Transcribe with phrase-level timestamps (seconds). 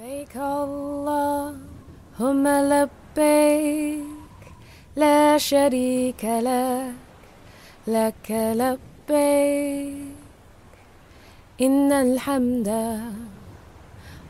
[0.00, 4.04] لبيك اللهم لبيك
[4.96, 6.94] لا شريك لك
[7.86, 10.16] لك لبيك
[11.60, 12.68] إن الحمد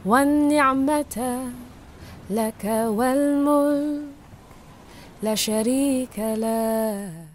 [0.04, 1.16] والنعمة
[2.30, 2.64] لك
[2.98, 4.04] والملك
[5.22, 7.26] لا شريك لك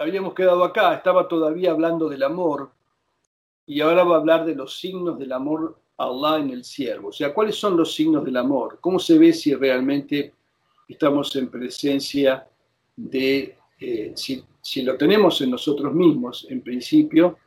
[0.00, 2.70] Habíamos quedado acá, estaba todavía hablando del amor
[3.66, 7.09] y ahora va a hablar de los signos del amor a Allah en el siervo.
[7.09, 8.79] O sea, ¿cuáles son los signos del amor?
[8.81, 10.33] ¿Cómo se ve si realmente
[10.87, 12.47] estamos en presencia
[12.95, 17.37] de, eh, si, si lo tenemos en nosotros mismos en principio,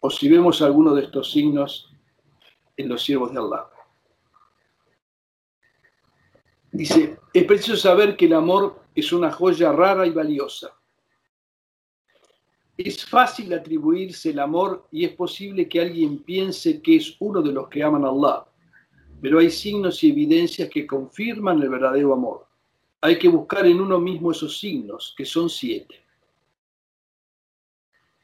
[0.00, 1.90] o si vemos alguno de estos signos
[2.76, 3.66] en los siervos de Allah?
[6.72, 10.74] Dice, es preciso saber que el amor es una joya rara y valiosa.
[12.76, 17.52] Es fácil atribuirse el amor y es posible que alguien piense que es uno de
[17.52, 18.46] los que aman a Allah,
[19.20, 22.46] pero hay signos y evidencias que confirman el verdadero amor.
[23.02, 25.96] Hay que buscar en uno mismo esos signos, que son siete.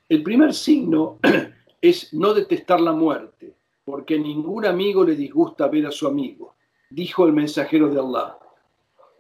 [0.09, 1.19] El primer signo
[1.81, 6.55] es no detestar la muerte, porque ningún amigo le disgusta ver a su amigo,
[6.89, 8.39] dijo el mensajero de Allah.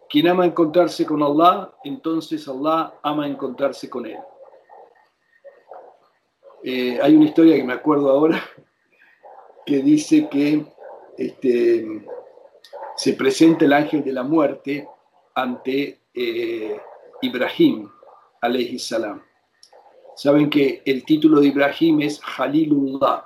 [0.08, 4.17] Quien ama encontrarse con Allah, entonces Allah ama encontrarse con él.
[6.62, 8.42] Eh, hay una historia que me acuerdo ahora
[9.64, 10.64] que dice que
[11.17, 12.06] este,
[12.97, 14.89] se presenta el ángel de la muerte
[15.34, 16.81] ante eh,
[17.23, 17.89] Ibrahim,
[18.41, 19.23] alayhi salam.
[20.17, 23.25] Saben que el título de Ibrahim es Halilullah,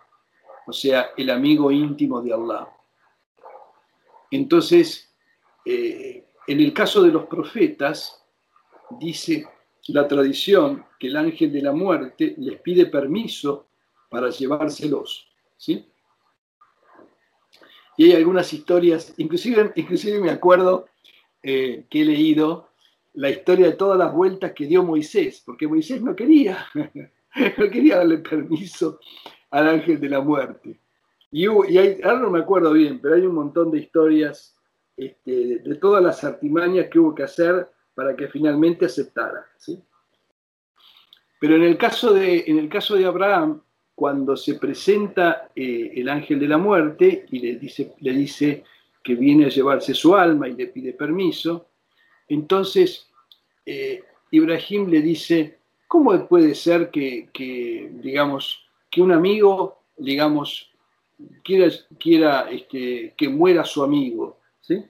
[0.66, 2.68] o sea, el amigo íntimo de Allah.
[4.30, 5.10] Entonces,
[5.64, 8.22] eh, en el caso de los profetas,
[8.90, 9.46] dice
[9.88, 13.66] la tradición que el ángel de la muerte les pide permiso
[14.08, 15.28] para llevárselos.
[15.56, 15.86] ¿sí?
[17.96, 20.86] Y hay algunas historias, inclusive, inclusive me acuerdo
[21.42, 22.68] eh, que he leído
[23.14, 27.98] la historia de todas las vueltas que dio Moisés, porque Moisés no quería, no quería
[27.98, 29.00] darle permiso
[29.50, 30.78] al ángel de la muerte.
[31.30, 34.56] Y, hay, ahora no me acuerdo bien, pero hay un montón de historias
[34.96, 39.46] este, de todas las artimañas que hubo que hacer para que finalmente aceptara.
[39.58, 39.78] ¿sí?
[41.40, 43.60] Pero en el, caso de, en el caso de Abraham,
[43.94, 48.64] cuando se presenta eh, el ángel de la muerte y le dice, le dice
[49.02, 51.68] que viene a llevarse su alma y le pide permiso,
[52.28, 53.10] entonces
[53.66, 57.28] eh, Ibrahim le dice, ¿cómo puede ser que,
[58.02, 60.70] digamos, que un amigo, digamos,
[61.44, 64.38] quiera, quiera este, que muera su amigo?
[64.60, 64.84] ¿sí?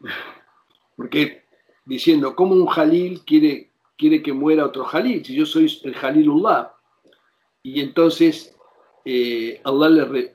[0.96, 1.41] Porque
[1.84, 5.24] diciendo, ¿cómo un Jalil quiere, quiere que muera otro Jalil?
[5.24, 6.72] Si yo soy el Jalilullah.
[7.62, 8.56] Y entonces
[9.04, 10.30] eh, Allah le,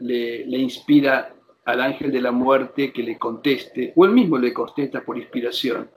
[0.46, 1.34] le, inspira
[1.66, 5.90] al ángel de la muerte que le conteste, o él mismo le contesta por inspiración.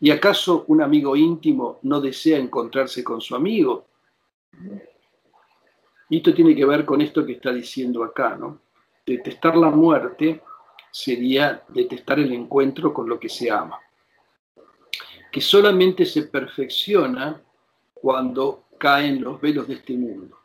[0.00, 3.86] ¿Y acaso un amigo íntimo no desea encontrarse con su amigo?
[6.08, 8.60] Y esto tiene que ver con esto que está diciendo acá, ¿no?
[9.06, 10.42] Detestar la muerte
[10.90, 13.80] sería detestar el encuentro con lo que se ama,
[15.32, 17.42] que solamente se perfecciona
[17.94, 20.38] cuando caen los velos de este mundo.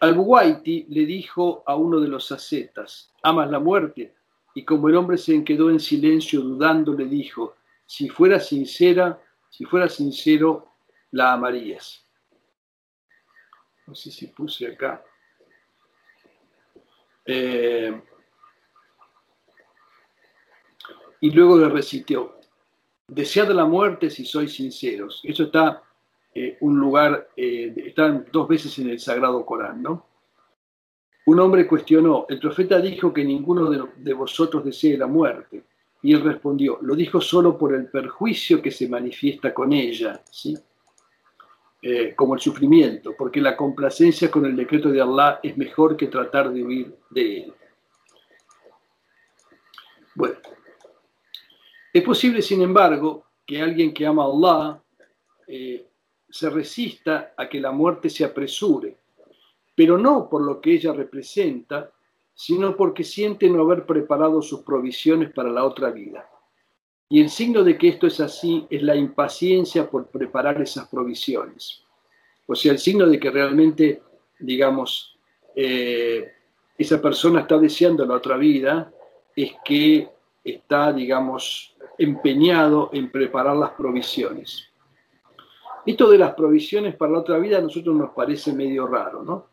[0.00, 4.14] Al-Buwaiti le dijo a uno de los ascetas, ¿amas la muerte?
[4.54, 7.54] Y como el hombre se quedó en silencio dudando, le dijo,
[7.86, 10.72] si fuera sincera, si fuera sincero,
[11.12, 12.04] la amarías.
[13.86, 15.04] No sé si puse acá.
[17.24, 18.02] Eh,
[21.20, 22.39] y luego le recitó,
[23.10, 25.20] desead la muerte si sois sinceros.
[25.24, 25.82] Eso está
[26.34, 30.06] eh, un lugar, eh, están dos veces en el Sagrado Corán, ¿no?
[31.26, 35.64] Un hombre cuestionó, el profeta dijo que ninguno de, vosotros desee la muerte.
[36.02, 40.56] Y él respondió, lo dijo solo por el perjuicio que se manifiesta con ella, ¿sí?
[41.82, 46.06] Eh, como el sufrimiento, porque la complacencia con el decreto de Allah es mejor que
[46.06, 47.54] tratar de huir de él.
[50.14, 50.36] Bueno,
[51.92, 54.82] es posible, sin embargo, que alguien que ama a Allah
[55.46, 55.86] eh,
[56.28, 58.96] se resista a que la muerte se apresure,
[59.74, 61.90] pero no por lo que ella representa,
[62.32, 66.28] sino porque siente no haber preparado sus provisiones para la otra vida.
[67.08, 71.82] Y el signo de que esto es así es la impaciencia por preparar esas provisiones.
[72.46, 74.02] O sea, el signo de que realmente,
[74.38, 75.18] digamos,
[75.56, 76.32] eh,
[76.78, 78.92] esa persona está deseando la otra vida
[79.34, 80.08] es que
[80.44, 81.69] está, digamos,
[82.00, 84.66] empeñado en preparar las provisiones.
[85.84, 89.48] Esto de las provisiones para la otra vida a nosotros nos parece medio raro, ¿no?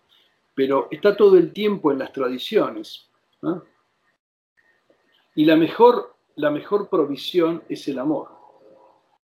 [0.56, 3.10] Pero está todo el tiempo en las tradiciones.
[5.36, 8.30] Y la mejor, la mejor provisión es el amor.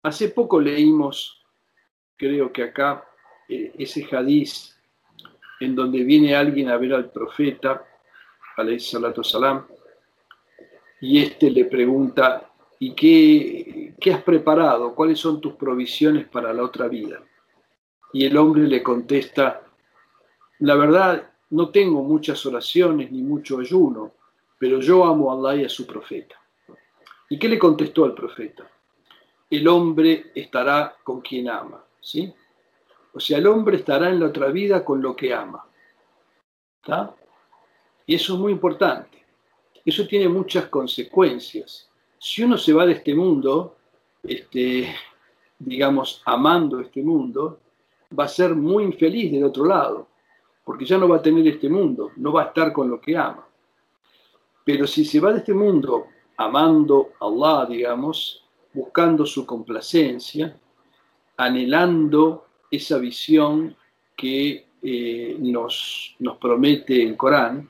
[0.03, 1.41] Hace poco leímos,
[2.17, 3.07] creo que acá,
[3.49, 4.77] eh, ese hadiz
[5.61, 7.87] en donde viene alguien a ver al profeta,
[8.57, 9.65] alayhi salatu salam,
[11.01, 14.95] y este le pregunta, ¿y qué, qué has preparado?
[14.95, 17.23] ¿Cuáles son tus provisiones para la otra vida?
[18.13, 19.63] Y el hombre le contesta,
[20.61, 24.13] la verdad, no tengo muchas oraciones ni mucho ayuno,
[24.59, 26.37] pero yo amo a Allah y a su profeta.
[27.29, 28.71] ¿Y qué le contestó al profeta?
[29.51, 32.33] El hombre estará con quien ama, ¿sí?
[33.13, 35.65] O sea, el hombre estará en la otra vida con lo que ama.
[36.83, 37.15] ¿Está?
[38.07, 39.25] Y eso es muy importante.
[39.85, 41.89] Eso tiene muchas consecuencias.
[42.27, 43.77] Si uno se va de este mundo,
[44.23, 44.97] este,
[45.59, 47.61] digamos, amando este mundo,
[48.19, 50.09] va a ser muy infeliz del otro lado,
[50.65, 53.15] porque ya no va a tener este mundo, no va a estar con lo que
[53.15, 53.47] ama.
[54.65, 56.07] Pero si se va de este mundo
[56.39, 58.43] amando a Allah, digamos,
[58.73, 60.59] buscando su complacencia,
[61.37, 63.77] anhelando esa visión
[64.17, 67.69] que eh, nos, promete el Corán,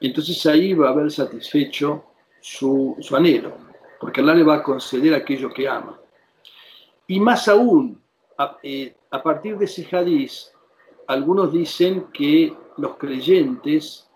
[0.00, 2.02] entonces ahí va a haber satisfecho
[2.40, 3.63] su anhelo,
[4.04, 5.98] porque Allah le va a conceder aquello que ama.
[7.06, 8.02] Y más aún,
[8.36, 10.52] a, eh, partir de ese hadiz,
[11.06, 14.06] algunos dicen que los creyentes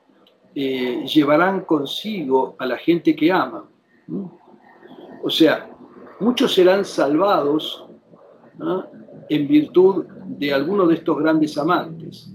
[0.54, 3.66] eh, llevarán consigo a la gente que ama.
[5.22, 5.70] O sea,
[6.20, 7.86] muchos serán salvados
[9.30, 12.30] en virtud de alguno de estos grandes amantes,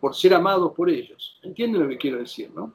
[0.00, 1.38] por ser amados por ellos.
[1.44, 2.74] ¿Entienden lo que quiero decir, no?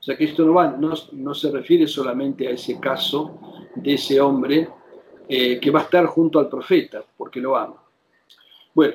[0.00, 3.38] O sea que esto no, va, no, no se refiere solamente a ese caso
[3.74, 4.68] de ese hombre
[5.28, 7.76] eh, que va a estar junto al profeta, porque lo ama.
[8.74, 8.94] Bueno,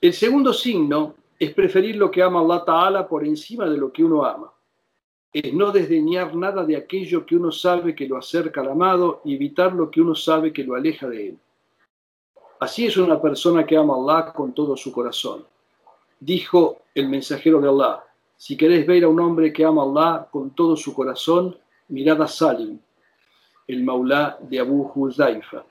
[0.00, 4.04] el segundo signo es preferir lo que ama Allah Ta'ala por encima de lo que
[4.04, 4.52] uno ama.
[5.32, 9.34] Es no desdeñar nada de aquello que uno sabe que lo acerca al amado y
[9.34, 11.38] evitar lo que uno sabe que lo aleja de él.
[12.58, 15.46] Así es una persona que ama a Allah con todo su corazón.
[16.18, 18.04] Dijo el mensajero de Allah,
[18.40, 21.54] si queréis ver a un hombre que ama a Allah con todo su corazón,
[21.88, 22.78] mirad a Salim,
[23.66, 25.62] el maulá de Abu Huzaifa.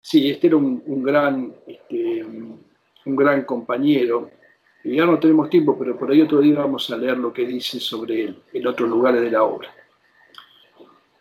[0.00, 4.32] Sí, este era un, gran, este, un gran compañero.
[4.82, 7.46] Y ya no tenemos tiempo, pero por ahí otro día vamos a leer lo que
[7.46, 9.72] dice sobre él en otros lugares de la obra.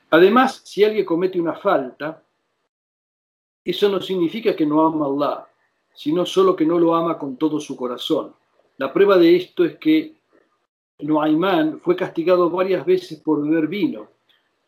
[0.10, 2.24] Además, si alguien comete una falta,
[3.64, 5.48] eso no significa que no ama a Allah,
[5.94, 8.34] sino solo que no lo ama con todo su corazón.
[8.78, 10.17] La prueba de esto es que
[11.00, 14.08] Noaimán fue castigado varias veces por beber vino,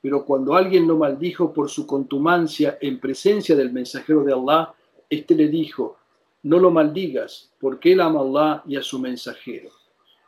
[0.02, 4.74] pero cuando alguien lo maldijo por su contumacia en presencia del mensajero de Allah,
[5.10, 5.98] éste le dijo,
[6.44, 9.70] no lo maldigas, porque él ama a Allah y a su mensajero.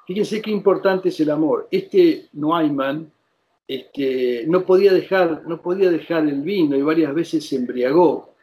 [0.06, 1.68] Fíjense qué importante es el amor.
[1.72, 3.12] Este Noaiman
[3.68, 8.34] este, no, podía dejar, no podía dejar el vino y varias veces se embriagó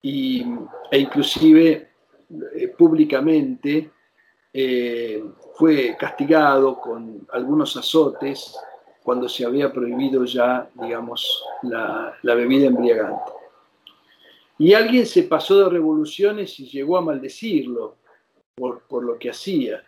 [0.00, 0.44] e
[0.92, 1.88] inclusive
[2.54, 3.90] eh, públicamente
[4.60, 5.22] eh,
[5.54, 8.56] fue castigado con algunos azotes
[9.04, 13.30] cuando se había prohibido ya, digamos, la, bebida embriagante.
[14.58, 17.98] Y alguien se pasó de revoluciones y llegó a maldecirlo
[18.56, 19.84] por, por lo que hacía.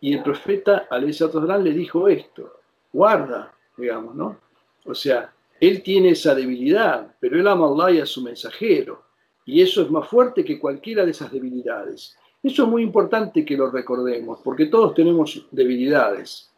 [0.00, 2.60] Y el profeta Alessandro le dijo esto,
[2.90, 4.38] guarda, digamos, ¿no?
[4.86, 5.30] O sea,
[5.60, 9.02] él tiene esa debilidad, pero él ama a Allah y a su mensajero.
[9.44, 12.16] Y eso es más fuerte que cualquiera de esas debilidades.
[12.46, 16.52] Eso es muy importante que lo recordemos, porque todos tenemos debilidades.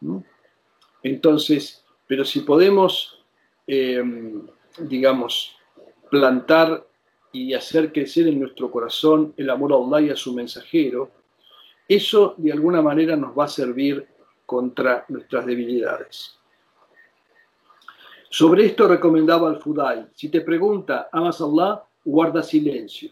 [1.01, 3.25] Entonces, pero si podemos,
[3.65, 4.03] eh,
[4.77, 5.57] digamos,
[6.11, 6.85] plantar
[7.31, 11.09] y hacer crecer en nuestro corazón el amor a Allah y a su mensajero,
[11.87, 14.07] eso de alguna manera nos va a servir
[14.45, 16.37] contra nuestras debilidades.
[18.29, 21.83] Sobre esto recomendaba al Fudai, si te pregunta, ¿amas a Allah?
[22.05, 23.09] Guarda silencio,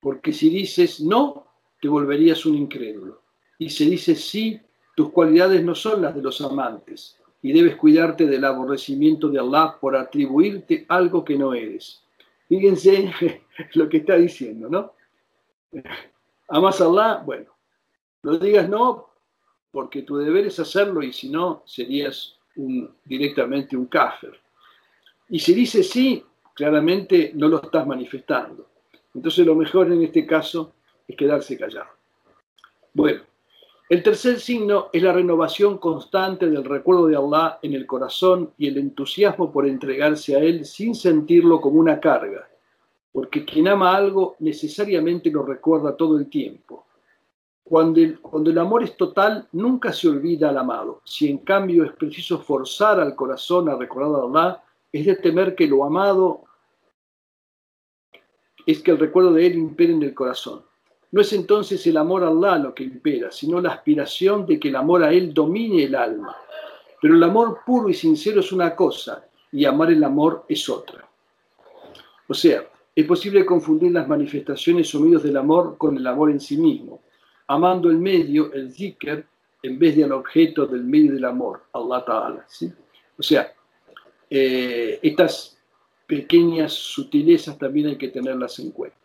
[0.00, 1.44] porque si dices no,
[1.84, 3.20] te volverías un incrédulo.
[3.58, 4.58] Y si dices sí,
[4.96, 9.76] tus cualidades no son las de los amantes, y debes cuidarte del aborrecimiento de Allah
[9.78, 12.02] por atribuirte algo que no eres.
[12.48, 13.12] Fíjense
[13.74, 14.94] lo que está diciendo, ¿no?
[16.48, 17.50] Amas a Allah, bueno,
[18.22, 19.10] no digas no,
[19.70, 24.32] porque tu deber es hacerlo y si no, serías un, directamente un kafir.
[25.28, 26.24] Y si dices sí,
[26.54, 28.70] claramente no lo estás manifestando.
[29.14, 30.72] Entonces lo mejor en este caso
[31.06, 31.88] es quedarse callado.
[32.92, 33.22] Bueno,
[33.90, 38.68] el tercer signo es la renovación constante del recuerdo de Allah en el corazón y
[38.68, 42.48] el entusiasmo por entregarse a Él sin sentirlo como una carga,
[43.12, 46.86] porque quien ama algo necesariamente lo recuerda todo el tiempo.
[47.62, 51.00] Cuando el, cuando el amor es total, nunca se olvida al amado.
[51.04, 55.54] Si en cambio es preciso forzar al corazón a recordar a Allah, es de temer
[55.54, 56.44] que lo amado
[58.66, 60.62] es que el recuerdo de él impere en el corazón.
[61.14, 64.66] No es entonces el amor a Allah lo que impera, sino la aspiración de que
[64.66, 66.36] el amor a él domine el alma.
[67.00, 71.08] Pero el amor puro y sincero es una cosa y amar el amor es otra.
[72.26, 76.56] O sea, es posible confundir las manifestaciones o del amor con el amor en sí
[76.56, 77.00] mismo,
[77.46, 79.24] amando el medio, el zikr,
[79.62, 82.46] en vez del objeto del medio del amor, Allah Ta'ala.
[83.16, 83.54] O sea,
[84.28, 85.56] eh, estas
[86.08, 89.03] pequeñas sutilezas también hay que tenerlas en cuenta.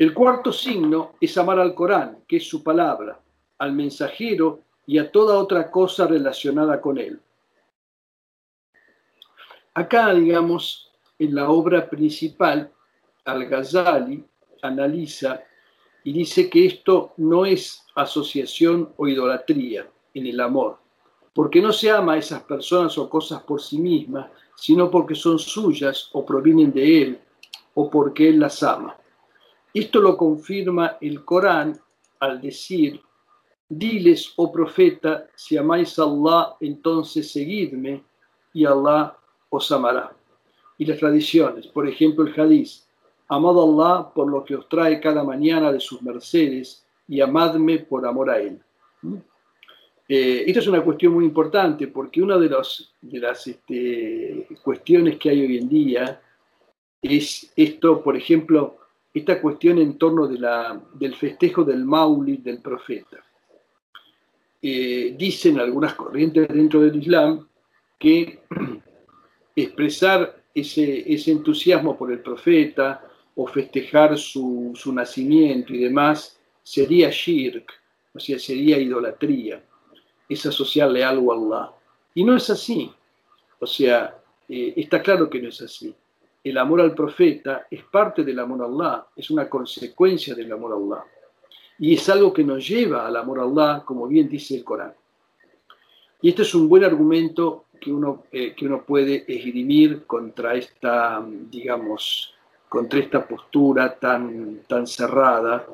[0.00, 3.20] El cuarto signo es amar al Corán, que es su palabra,
[3.58, 7.20] al mensajero y a toda otra cosa relacionada con él.
[9.74, 12.72] Acá, digamos, en la obra principal,
[13.26, 14.24] Al-Ghazali
[14.62, 15.42] analiza
[16.02, 20.78] y dice que esto no es asociación o idolatría en el amor,
[21.34, 25.38] porque no se ama a esas personas o cosas por sí mismas, sino porque son
[25.38, 27.20] suyas o provienen de él
[27.74, 28.96] o porque él las ama.
[29.72, 31.78] Esto lo confirma el Corán
[32.18, 33.00] al decir,
[33.68, 38.02] diles, oh profeta, si amáis a Allah, entonces seguidme
[38.52, 39.16] y Allah
[39.48, 40.12] os amará.
[40.76, 42.88] Y las tradiciones, por ejemplo el hadiz,
[43.28, 47.78] amad a Allah por lo que os trae cada mañana de sus mercedes y amadme
[47.78, 48.60] por amor a Él.
[49.02, 49.16] ¿Mm?
[50.08, 55.16] Eh, esta es una cuestión muy importante porque una de, los, de las este, cuestiones
[55.18, 56.20] que hay hoy en día
[57.00, 58.76] es esto, por ejemplo,
[59.12, 63.18] esta cuestión en torno de la, del festejo del Maulid del profeta.
[64.62, 67.48] Eh, dicen algunas corrientes dentro del Islam
[67.98, 68.40] que
[69.56, 77.10] expresar ese, ese entusiasmo por el profeta o festejar su, su nacimiento y demás sería
[77.10, 77.72] shirk,
[78.12, 79.62] o sea, sería idolatría
[80.30, 81.72] es asociarle algo a Allah.
[82.14, 82.90] Y no es así.
[83.58, 84.16] O sea,
[84.48, 85.94] eh, está claro que no es así.
[86.42, 90.72] El amor al profeta es parte del amor a Allah, es una consecuencia del amor
[90.72, 91.04] a Allah.
[91.78, 94.94] Y es algo que nos lleva al amor a Allah, como bien dice el Corán.
[96.22, 101.24] Y este es un buen argumento que uno, eh, que uno puede esgrimir contra esta,
[101.26, 102.34] digamos,
[102.68, 105.66] contra esta postura tan, tan cerrada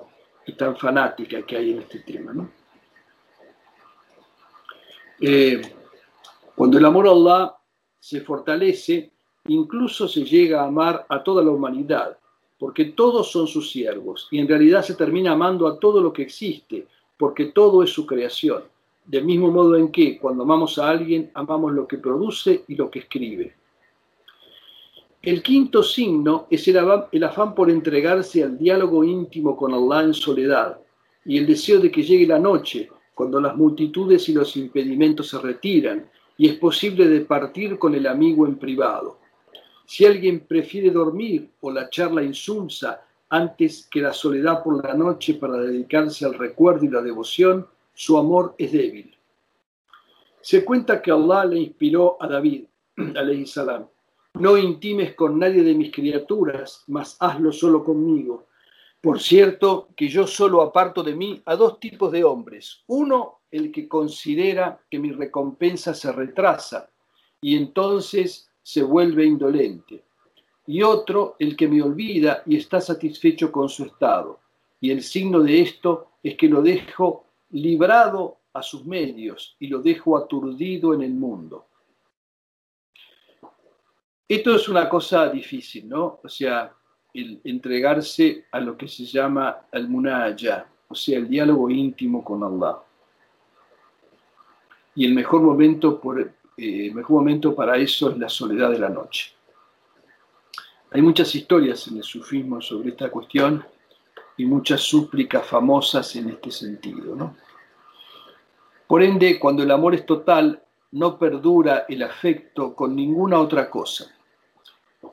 [0.47, 2.49] y tan fanática que hay en este tema.
[5.21, 5.61] Eh,
[6.55, 7.57] cuando el amor a Allah
[7.99, 9.13] se fortalece,
[9.49, 12.19] incluso se llega a amar a toda la humanidad,
[12.59, 16.23] porque todos son sus siervos, y en realidad se termina amando a todo lo que
[16.23, 16.87] existe,
[17.17, 18.63] porque todo es su creación,
[19.05, 22.91] del mismo modo en que cuando amamos a alguien, amamos lo que produce y lo
[22.91, 23.55] que escribe.
[25.27, 30.79] El quinto signo es el, afán por entregarse al diálogo íntimo con Allah en soledad
[31.25, 35.39] y el deseo de que llegue la noche cuando las multitudes y los impedimentos se
[35.41, 39.19] retiran y es posible de partir con el amigo en privado.
[39.87, 45.35] Si alguien prefiere dormir o la charla insulsa antes que la soledad por la noche
[45.35, 49.17] para dedicarse al recuerdo y la devoción, su amor es débil.
[50.41, 52.65] Se cuenta que Allah le inspiró a David,
[53.47, 53.87] salam,
[54.35, 58.47] no intimes con nadie de mis criaturas, mas hazlo solo conmigo
[59.07, 62.83] por cierto, que yo solo aparto de mí a dos tipos de hombres.
[62.89, 66.91] Uno, el que considera que mi recompensa se retrasa
[67.41, 70.03] y entonces se vuelve indolente.
[70.67, 74.41] Y otro, el que me olvida y está satisfecho con su estado.
[74.81, 79.81] Y el signo de esto es que lo dejo librado a sus medios y lo
[79.81, 81.69] dejo aturdido en el mundo.
[84.29, 86.19] Esto es una cosa difícil, ¿no?
[86.25, 86.75] O sea,
[87.15, 92.43] el entregarse a lo que se llama al munaya, o sea, el diálogo íntimo con
[92.43, 92.83] Allah.
[94.97, 98.89] Y el mejor momento, por, eh, mejor momento para eso es la soledad de la
[98.89, 99.33] noche.
[100.91, 103.65] Hay muchas historias en el sufismo sobre esta cuestión
[104.37, 107.15] y muchas súplicas famosas en este sentido.
[107.15, 107.37] ¿no?
[108.87, 114.13] Por ende, cuando el amor es total, no perdura el afecto con ninguna otra cosa.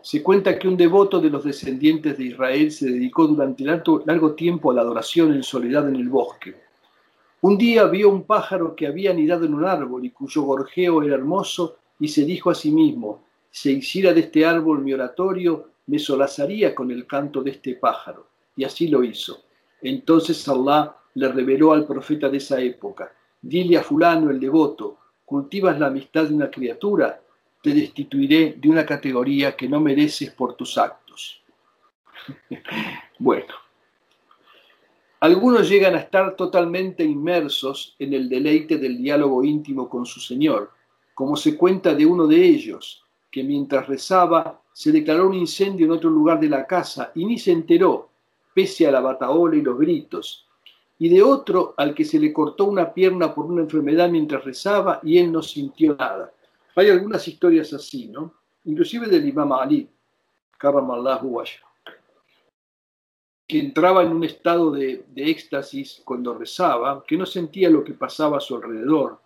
[0.01, 4.71] Se cuenta que un devoto de los descendientes de Israel se dedicó durante largo, tiempo
[4.71, 6.55] a la adoración en soledad en el bosque.
[7.43, 11.15] Un día vio un pájaro que había anidado en un árbol y cuyo gorjeo era
[11.15, 15.99] hermoso y se dijo a sí mismo, si hiciera de este árbol mi oratorio, me
[15.99, 18.27] solazaría con el canto de este pájaro.
[18.55, 19.43] Y así lo hizo.
[19.81, 25.77] Entonces Allah le reveló al profeta de esa época, dile a fulano el devoto, cultivas
[25.77, 27.19] la amistad de una criatura
[27.61, 31.43] te destituiré de una categoría que no mereces por tus actos.
[33.19, 33.53] bueno,
[35.23, 40.71] Algunos llegan a estar totalmente inmersos en el deleite del diálogo íntimo con su Señor,
[41.13, 45.93] como se cuenta de uno de ellos, que mientras rezaba se declaró un incendio en
[45.93, 48.09] otro lugar de la casa y ni se enteró,
[48.53, 50.45] pese a la bataola y los gritos,
[50.99, 54.99] y de otro al que se le cortó una pierna por una enfermedad mientras rezaba
[55.03, 56.33] y él no sintió nada.
[56.75, 58.33] Hay algunas historias así, ¿no?
[58.65, 59.87] Inclusive del Imam Ali,
[60.57, 61.39] Karamallahu
[63.59, 68.37] entraba en un estado de, de éxtasis cuando rezaba, que no sentía lo que pasaba
[68.37, 69.19] a su alrededor,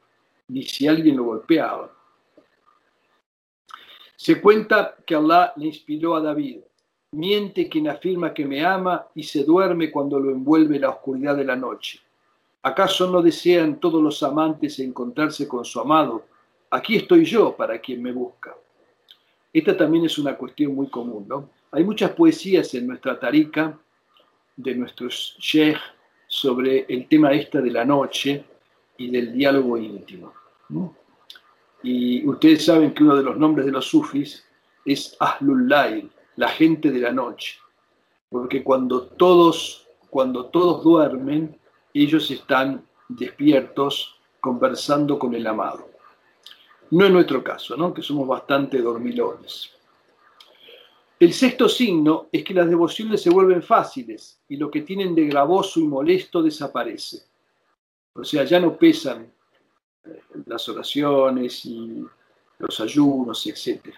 [0.48, 1.92] ni si alguien lo golpeaba.
[4.16, 6.60] Se cuenta que Allah le inspiró a David,
[7.12, 11.46] miente quien afirma que me ama y se duerme cuando lo envuelve la oscuridad de
[11.46, 12.00] la noche.
[12.64, 16.26] ¿Acaso no desean todos los amantes encontrarse con su amado?
[16.72, 18.56] Aquí estoy yo para quien me busca.
[19.54, 21.50] Esta también es una cuestión muy común, ¿no?
[21.72, 23.78] Hay muchas poesías en nuestra tarica
[24.58, 25.78] de nuestros sheikh
[26.28, 28.44] sobre el tema esta de la noche
[28.98, 30.34] y del diálogo íntimo.
[31.84, 34.46] Y ustedes saben que uno de los nombres de los sufis
[34.84, 37.58] es Ahlul Layl, la gente de la noche,
[38.30, 41.58] porque cuando todos, cuando todos duermen,
[41.94, 45.90] ellos están despiertos conversando con el amado.
[46.92, 47.94] No es nuestro caso, ¿no?
[47.94, 49.77] que somos bastante dormilones.
[51.20, 55.26] El sexto signo es que las devociones se vuelven fáciles y lo que tienen de
[55.26, 57.24] gravoso y molesto desaparece.
[58.14, 59.32] O sea, ya no pesan
[60.06, 62.06] eh, las oraciones y
[62.60, 63.94] los ayunos, etc.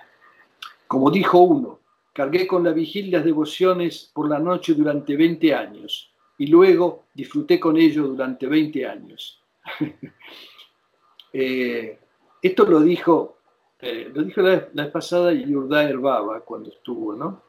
[0.88, 1.80] Como dijo uno,
[2.14, 7.60] cargué con la vigilia las devociones por la noche durante 20 años y luego disfruté
[7.60, 9.42] con ello durante 20 años.
[11.34, 12.00] eh,
[12.42, 13.39] esto lo dijo,
[13.82, 17.44] eh, lo dijo la, vez pasada Yurda Baba cuando estuvo, ¿no?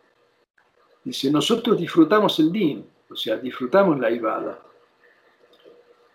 [1.02, 4.60] Dice, nosotros disfrutamos el din, o sea, disfrutamos la ibada.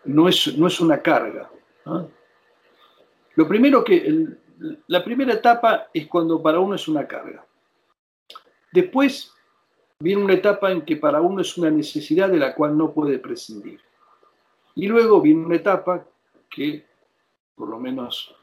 [0.06, 1.50] No es, no es una carga.
[3.36, 4.28] Lo primero que,
[4.88, 7.46] la primera etapa es cuando para uno es una carga.
[8.72, 9.34] Después
[10.00, 13.20] viene una etapa en que para uno es una necesidad de la cual no puede
[13.20, 13.82] prescindir.
[14.76, 16.06] Y luego viene una etapa
[16.50, 16.86] que,
[17.56, 18.36] por lo menos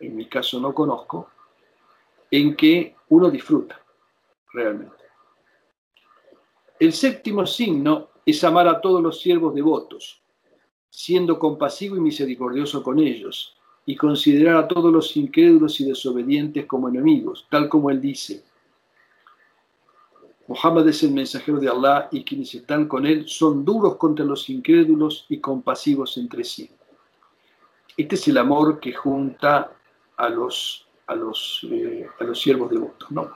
[0.00, 1.28] en mi caso no conozco,
[2.30, 3.80] en que uno disfruta
[4.52, 5.04] realmente.
[6.78, 10.22] El séptimo signo es amar a todos los siervos devotos,
[10.88, 16.88] siendo compasivo y misericordioso con ellos, y considerar a todos los incrédulos y desobedientes como
[16.88, 18.44] enemigos, tal como él dice.
[20.46, 24.48] Muhammad es el mensajero de Allah y quienes están con él son duros contra los
[24.48, 26.70] incrédulos y compasivos entre sí.
[27.96, 29.72] Este es el amor que junta
[30.20, 33.10] a los, a los, eh, a los siervos devotos.
[33.10, 33.30] ¿no?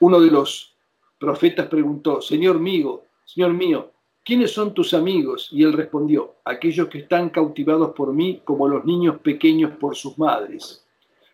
[0.00, 0.74] Uno de los
[1.18, 3.90] profetas preguntó, Señor mío, Señor mío,
[4.24, 5.48] ¿quiénes son tus amigos?
[5.52, 10.18] Y él respondió, aquellos que están cautivados por mí como los niños pequeños por sus
[10.18, 10.84] madres,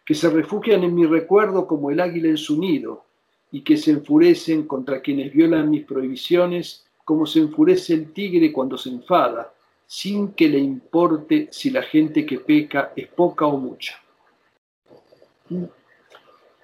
[0.05, 3.05] que se refugian en mi recuerdo como el águila en su nido,
[3.53, 8.77] y que se enfurecen contra quienes violan mis prohibiciones, como se enfurece el tigre cuando
[8.77, 9.53] se enfada,
[9.91, 14.01] sin que le importe si la gente que peca es poca o mucha.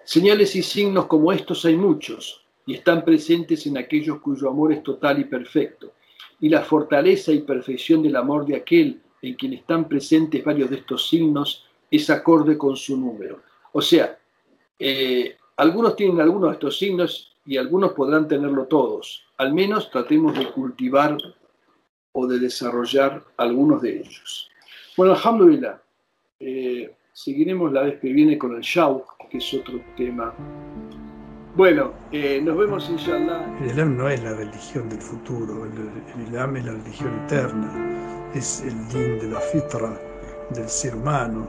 [0.05, 4.81] Señales y signos como estos hay muchos y están presentes en aquellos cuyo amor es
[4.85, 5.95] total y perfecto.
[6.41, 10.77] Y la fortaleza y perfección del amor de aquel en quien están presentes varios de
[10.77, 13.41] estos signos es acorde con su número.
[13.73, 14.17] O sea,
[14.79, 19.25] eh, algunos tienen algunos de estos signos y algunos podrán tenerlo todos.
[19.37, 21.19] Al menos tratemos de cultivar
[22.19, 24.49] o de desarrollar algunos de ellos.
[24.97, 25.79] Bueno, alhamdulillah,
[26.41, 30.33] eh, seguiremos la vez que viene con el Shauk, que es otro tema.
[31.55, 33.59] Bueno, eh, nos vemos inshallah.
[33.61, 38.63] El Islam no es la religión del futuro, el, Islam es la religión eterna, es
[38.63, 40.01] el din de la fitra
[40.55, 41.47] del ser humano,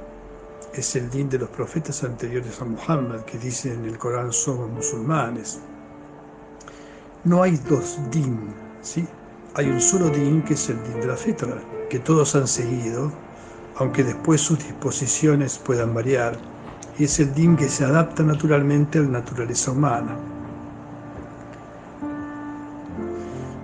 [0.73, 4.69] es el din de los profetas anteriores a Muhammad que dicen en el Corán somos
[4.69, 5.62] musulmanes.
[7.23, 9.08] No hay dos din, ¿sí?
[9.55, 11.57] Hay un solo din que es el din de la fitra,
[11.89, 13.12] que todos han seguido,
[13.77, 16.38] aunque después sus disposiciones puedan variar,
[16.97, 20.15] y es el din que se adapta naturalmente a la naturaleza humana.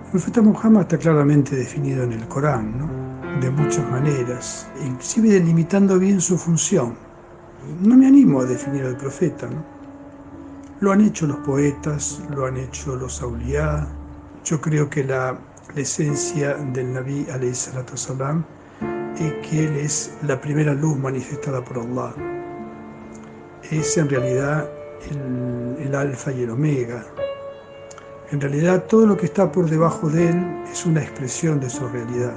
[0.04, 3.04] El profeta Muhammad está claramente definido en el Corán,
[3.40, 6.94] de muchas maneras, inclusive delimitando bien su función.
[7.82, 9.64] No me animo a definir al profeta, ¿no?
[10.80, 13.88] Lo han hecho los poetas, lo han hecho los auliá.
[14.44, 15.36] Yo creo que la
[15.74, 17.26] la esencia del Nabi
[17.94, 18.44] salam
[19.16, 22.14] es que él es la primera luz manifestada por Allah.
[23.70, 24.68] Es en realidad
[25.10, 27.04] el, alfa y el omega.
[28.30, 31.88] En realidad todo lo que está por debajo de él es una expresión de su
[31.88, 32.34] realidad.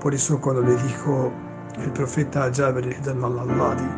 [0.00, 1.32] Por eso cuando le dijo
[1.82, 3.88] el profeta Jabir al-Alladi,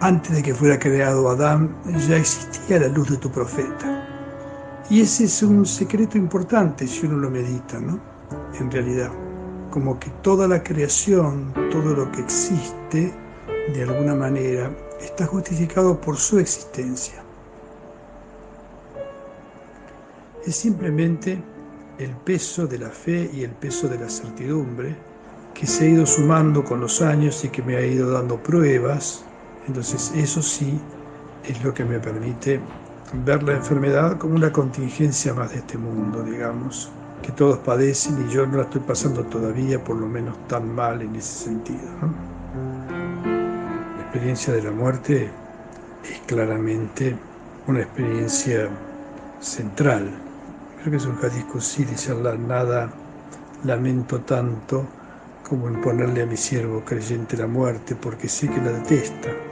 [0.00, 1.74] antes de que fuera creado Adán,
[2.06, 3.87] ya existía la luz de tu profeta.
[4.90, 8.00] Y ese es un secreto importante si uno lo medita, ¿no?
[8.58, 9.10] En realidad,
[9.70, 13.12] como que toda la creación, todo lo que existe,
[13.74, 17.22] de alguna manera, está justificado por su existencia.
[20.46, 21.38] Es simplemente
[21.98, 24.96] el peso de la fe y el peso de la certidumbre
[25.52, 29.22] que se ha ido sumando con los años y que me ha ido dando pruebas.
[29.66, 30.80] Entonces eso sí
[31.44, 32.60] es lo que me permite
[33.12, 36.90] ver la enfermedad como una contingencia más de este mundo, digamos,
[37.22, 41.02] que todos padecen y yo no la estoy pasando todavía por lo menos tan mal
[41.02, 41.88] en ese sentido.
[43.24, 45.30] La experiencia de la muerte
[46.04, 47.16] es claramente
[47.66, 48.68] una experiencia
[49.40, 50.10] central.
[50.78, 52.90] Creo que es un hadith sí, dice nada
[53.64, 54.86] lamento tanto
[55.48, 59.47] como imponerle a mi siervo creyente la muerte porque sé que la detesta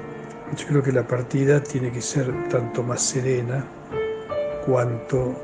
[0.54, 3.64] yo creo que la partida tiene que ser tanto más serena
[4.64, 5.34] cuanto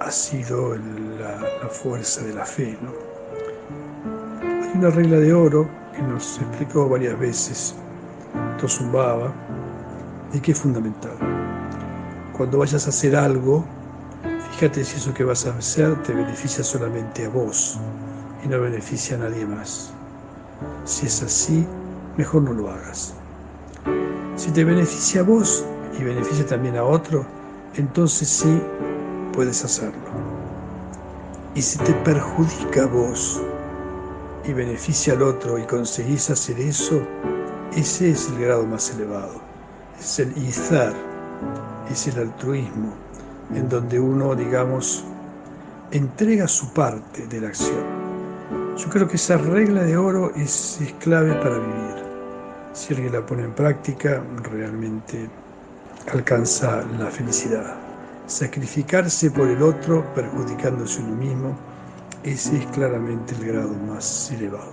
[0.00, 2.76] ha sido la, fuerza de la fe.
[4.42, 7.74] Hay una regla de oro que nos explicó varias veces
[8.58, 9.32] Tosumbaba
[10.32, 11.12] y que es fundamental.
[12.32, 13.64] Cuando vayas a hacer algo,
[14.52, 17.78] fíjate si eso que vas a hacer te beneficia solamente a vos
[18.44, 19.92] y no beneficia a nadie más.
[20.84, 21.66] Si es así,
[22.16, 23.14] mejor no lo hagas.
[24.36, 25.64] Si te beneficia a vos
[25.98, 27.24] y beneficia también a otro,
[27.74, 28.60] entonces sí
[29.32, 30.04] puedes hacerlo.
[31.54, 33.40] Y si te perjudica a vos
[34.44, 37.00] y beneficia al otro y conseguís hacer eso,
[37.74, 39.40] ese es el grado más elevado.
[39.98, 40.92] Es el izar,
[41.90, 42.92] es el altruismo,
[43.54, 45.02] en donde uno, digamos,
[45.92, 47.86] entrega su parte de la acción.
[48.76, 52.05] Yo creo que esa regla de oro es, es clave para vivir
[52.76, 55.28] si alguien la pone en práctica, realmente
[56.12, 57.74] alcanza la felicidad.
[58.26, 61.56] Sacrificarse por el otro, perjudicándose uno mismo,
[62.22, 64.72] ese es claramente el grado más elevado.